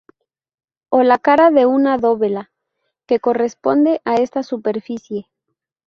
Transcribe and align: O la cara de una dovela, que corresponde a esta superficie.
O 0.89 1.03
la 1.03 1.19
cara 1.19 1.51
de 1.51 1.67
una 1.67 1.99
dovela, 1.99 2.49
que 3.05 3.19
corresponde 3.19 4.01
a 4.03 4.15
esta 4.15 4.41
superficie. 4.41 5.29